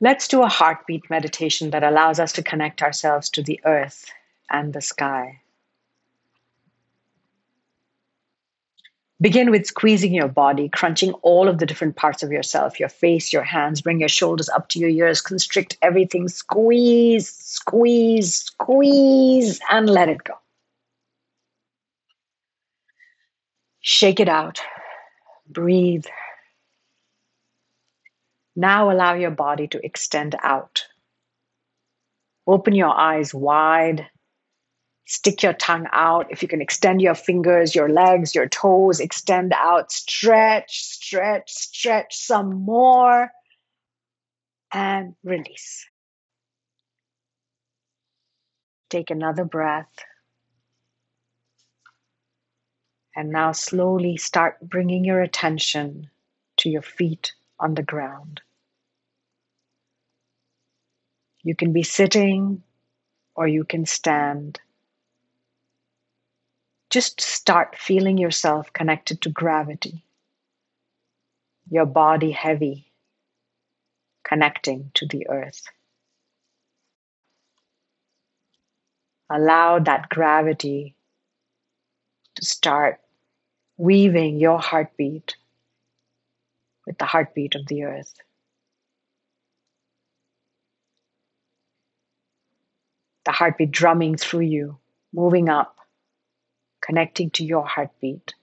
Let's 0.00 0.28
do 0.28 0.42
a 0.42 0.48
heartbeat 0.48 1.08
meditation 1.08 1.70
that 1.70 1.84
allows 1.84 2.18
us 2.18 2.32
to 2.32 2.42
connect 2.42 2.82
ourselves 2.82 3.30
to 3.30 3.42
the 3.42 3.60
earth 3.64 4.10
and 4.50 4.72
the 4.72 4.80
sky. 4.80 5.40
Begin 9.20 9.50
with 9.50 9.66
squeezing 9.66 10.12
your 10.12 10.28
body, 10.28 10.68
crunching 10.68 11.12
all 11.22 11.48
of 11.48 11.58
the 11.58 11.66
different 11.66 11.96
parts 11.96 12.22
of 12.22 12.32
yourself 12.32 12.80
your 12.80 12.88
face, 12.88 13.32
your 13.32 13.44
hands, 13.44 13.80
bring 13.80 14.00
your 14.00 14.08
shoulders 14.08 14.48
up 14.48 14.68
to 14.70 14.78
your 14.80 14.90
ears, 14.90 15.20
constrict 15.20 15.78
everything, 15.80 16.28
squeeze, 16.28 17.28
squeeze, 17.28 18.34
squeeze, 18.34 19.60
and 19.70 19.88
let 19.88 20.08
it 20.08 20.24
go. 20.24 20.34
Shake 23.80 24.18
it 24.18 24.28
out. 24.28 24.60
Breathe. 25.48 26.06
Now 28.56 28.90
allow 28.90 29.14
your 29.14 29.30
body 29.30 29.68
to 29.68 29.84
extend 29.84 30.36
out. 30.42 30.86
Open 32.46 32.74
your 32.74 32.94
eyes 32.94 33.34
wide 33.34 34.08
Stick 35.06 35.42
your 35.42 35.52
tongue 35.52 35.86
out. 35.92 36.30
If 36.30 36.40
you 36.40 36.48
can 36.48 36.62
extend 36.62 37.02
your 37.02 37.14
fingers, 37.14 37.74
your 37.74 37.90
legs, 37.90 38.34
your 38.34 38.48
toes, 38.48 39.00
extend 39.00 39.52
out, 39.52 39.92
stretch, 39.92 40.82
stretch, 40.82 41.52
stretch 41.52 42.16
some 42.16 42.62
more, 42.64 43.30
and 44.72 45.14
release. 45.22 45.86
Take 48.88 49.10
another 49.10 49.44
breath. 49.44 49.92
And 53.14 53.30
now 53.30 53.52
slowly 53.52 54.16
start 54.16 54.56
bringing 54.62 55.04
your 55.04 55.20
attention 55.20 56.08
to 56.58 56.70
your 56.70 56.82
feet 56.82 57.32
on 57.58 57.74
the 57.74 57.82
ground. 57.82 58.40
You 61.42 61.54
can 61.54 61.72
be 61.72 61.82
sitting 61.82 62.62
or 63.34 63.46
you 63.46 63.64
can 63.64 63.86
stand 63.86 64.60
just 66.94 67.20
start 67.20 67.74
feeling 67.76 68.18
yourself 68.18 68.72
connected 68.72 69.20
to 69.20 69.28
gravity, 69.28 70.04
your 71.68 71.86
body 71.86 72.30
heavy, 72.30 72.86
connecting 74.22 74.92
to 74.94 75.04
the 75.04 75.26
earth. 75.28 75.64
Allow 79.28 79.80
that 79.80 80.08
gravity 80.08 80.94
to 82.36 82.44
start 82.44 83.00
weaving 83.76 84.38
your 84.38 84.60
heartbeat 84.60 85.34
with 86.86 86.98
the 86.98 87.04
heartbeat 87.04 87.54
of 87.54 87.66
the 87.66 87.84
earth. 87.84 88.14
The 93.24 93.32
heartbeat 93.32 93.70
drumming 93.70 94.16
through 94.16 94.40
you, 94.40 94.78
moving 95.12 95.48
up 95.48 95.74
connecting 96.84 97.30
to 97.30 97.44
your 97.44 97.66
heartbeat, 97.66 98.34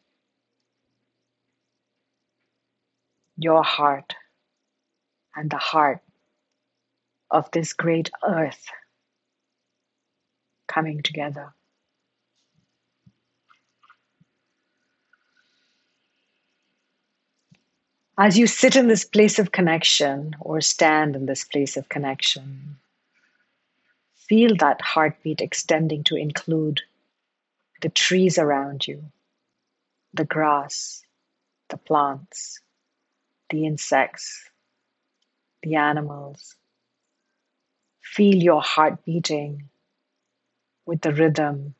your 3.38 3.64
heart, 3.64 4.16
and 5.36 5.50
the 5.52 5.58
heart 5.58 6.02
of 7.30 7.50
this 7.52 7.74
great 7.74 8.10
earth 8.28 8.66
coming 10.68 11.04
together. 11.04 11.54
As 18.24 18.38
you 18.38 18.46
sit 18.46 18.76
in 18.76 18.88
this 18.88 19.04
place 19.04 19.40
of 19.40 19.52
connection 19.52 20.36
or 20.40 20.62
stand 20.62 21.16
in 21.16 21.26
this 21.26 21.44
place 21.44 21.76
of 21.76 21.90
connection, 21.90 22.78
feel 24.14 24.56
that 24.58 24.80
heartbeat 24.80 25.42
extending 25.42 26.04
to 26.04 26.16
include 26.16 26.82
the 27.82 27.90
trees 27.90 28.38
around 28.38 28.88
you, 28.88 29.06
the 30.14 30.24
grass, 30.24 31.04
the 31.70 31.78
plants, 31.78 32.60
the 33.50 33.66
insects, 33.66 34.48
the 35.64 35.74
animals. 35.74 36.58
Feel 38.04 38.36
your 38.36 38.62
heart 38.62 39.04
beating 39.04 39.68
with 40.86 41.02
the 41.02 41.12
rhythm 41.12 41.74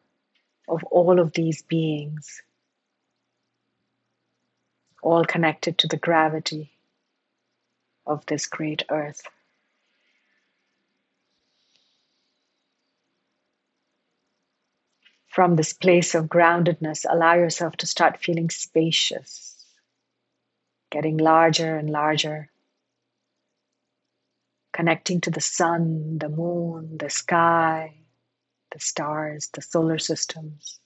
of 0.68 0.84
all 0.86 1.20
of 1.20 1.34
these 1.34 1.62
beings, 1.62 2.42
all 5.02 5.26
connected 5.26 5.78
to 5.80 5.88
the 5.88 5.98
gravity 5.98 6.72
of 8.06 8.26
this 8.28 8.46
great 8.46 8.84
earth. 8.90 9.28
from 15.32 15.56
this 15.56 15.72
place 15.72 16.14
of 16.14 16.26
groundedness, 16.26 17.06
allow 17.10 17.36
yourself 17.36 17.78
to 17.78 17.88
start 17.88 18.20
feeling 18.22 18.50
spacious, 18.50 19.66
getting 20.90 21.16
larger 21.16 21.78
and 21.78 21.90
larger, 21.90 22.52
connecting 24.74 25.22
to 25.22 25.32
the 25.32 25.40
sun, 25.40 26.18
the 26.18 26.28
moon, 26.28 26.98
the 26.98 27.10
sky, 27.10 27.96
the 28.74 28.80
stars, 28.80 29.50
the 29.54 29.62
solar 29.62 29.98
systems. 29.98 30.81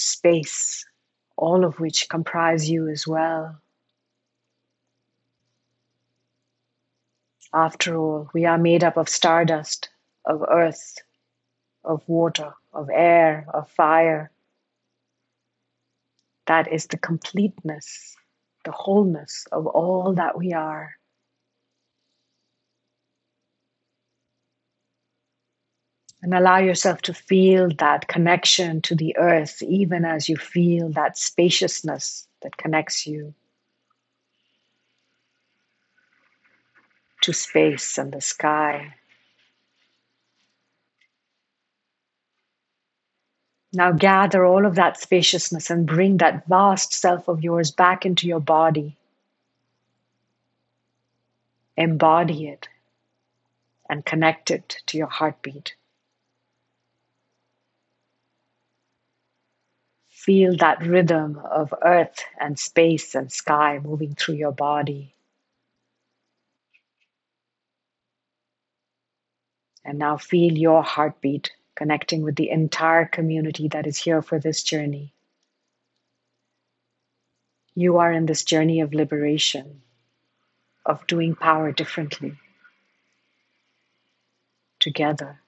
Space, 0.00 0.86
all 1.36 1.64
of 1.64 1.80
which 1.80 2.08
comprise 2.08 2.70
you 2.70 2.86
as 2.88 3.04
well. 3.04 3.60
After 7.52 7.96
all, 7.96 8.30
we 8.32 8.44
are 8.44 8.58
made 8.58 8.84
up 8.84 8.96
of 8.96 9.08
stardust 9.08 9.88
of 10.24 10.44
earth, 10.48 10.98
of 11.82 12.06
water, 12.06 12.52
of 12.72 12.88
air, 12.90 13.46
of 13.52 13.68
fire. 13.70 14.30
That 16.46 16.72
is 16.72 16.86
the 16.86 16.98
completeness, 16.98 18.14
the 18.64 18.70
wholeness 18.70 19.46
of 19.50 19.66
all 19.66 20.12
that 20.14 20.38
we 20.38 20.52
are. 20.52 20.94
And 26.20 26.34
allow 26.34 26.58
yourself 26.58 27.00
to 27.02 27.14
feel 27.14 27.70
that 27.78 28.08
connection 28.08 28.80
to 28.82 28.96
the 28.96 29.16
earth, 29.16 29.62
even 29.62 30.04
as 30.04 30.28
you 30.28 30.36
feel 30.36 30.88
that 30.90 31.16
spaciousness 31.16 32.26
that 32.42 32.56
connects 32.56 33.06
you 33.06 33.34
to 37.20 37.32
space 37.32 37.98
and 37.98 38.12
the 38.12 38.20
sky. 38.20 38.94
Now 43.72 43.92
gather 43.92 44.44
all 44.44 44.64
of 44.64 44.76
that 44.76 44.98
spaciousness 44.98 45.70
and 45.70 45.86
bring 45.86 46.16
that 46.16 46.46
vast 46.46 46.94
self 46.94 47.28
of 47.28 47.44
yours 47.44 47.70
back 47.70 48.06
into 48.06 48.26
your 48.26 48.40
body. 48.40 48.96
Embody 51.76 52.48
it 52.48 52.68
and 53.88 54.04
connect 54.04 54.50
it 54.50 54.82
to 54.86 54.98
your 54.98 55.06
heartbeat. 55.06 55.74
Feel 60.28 60.58
that 60.58 60.82
rhythm 60.82 61.38
of 61.38 61.72
earth 61.82 62.22
and 62.38 62.58
space 62.58 63.14
and 63.14 63.32
sky 63.32 63.80
moving 63.82 64.14
through 64.14 64.34
your 64.34 64.52
body. 64.52 65.14
And 69.86 69.98
now 69.98 70.18
feel 70.18 70.52
your 70.52 70.82
heartbeat 70.82 71.52
connecting 71.74 72.20
with 72.20 72.36
the 72.36 72.50
entire 72.50 73.06
community 73.06 73.68
that 73.68 73.86
is 73.86 73.96
here 73.96 74.20
for 74.20 74.38
this 74.38 74.62
journey. 74.62 75.14
You 77.74 77.96
are 77.96 78.12
in 78.12 78.26
this 78.26 78.44
journey 78.44 78.82
of 78.82 78.92
liberation, 78.92 79.80
of 80.84 81.06
doing 81.06 81.36
power 81.36 81.72
differently, 81.72 82.36
together. 84.78 85.40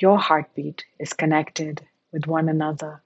Your 0.00 0.18
heartbeat 0.18 0.84
is 1.00 1.12
connected 1.12 1.84
with 2.12 2.28
one 2.28 2.48
another, 2.48 3.02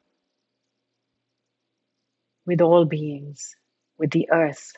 with 2.44 2.60
all 2.60 2.84
beings, 2.84 3.56
with 3.96 4.10
the 4.10 4.28
earth, 4.30 4.76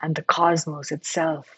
and 0.00 0.14
the 0.14 0.22
cosmos 0.22 0.92
itself. 0.92 1.48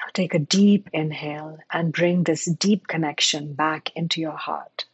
Now 0.00 0.10
take 0.14 0.32
a 0.32 0.38
deep 0.38 0.88
inhale 0.94 1.58
and 1.70 1.92
bring 1.92 2.24
this 2.24 2.46
deep 2.46 2.86
connection 2.86 3.52
back 3.52 3.90
into 3.94 4.22
your 4.22 4.36
heart. 4.36 4.86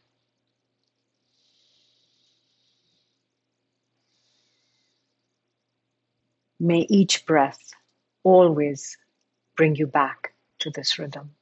May 6.58 6.86
each 6.88 7.24
breath 7.24 7.70
always 8.24 8.96
bring 9.56 9.76
you 9.76 9.88
back 9.88 10.34
to 10.60 10.70
this 10.70 10.98
rhythm. 10.98 11.35